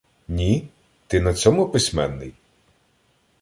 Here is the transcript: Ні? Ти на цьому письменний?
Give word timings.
Ні? 0.27 0.67
Ти 1.07 1.21
на 1.21 1.33
цьому 1.33 1.69
письменний? 1.69 2.33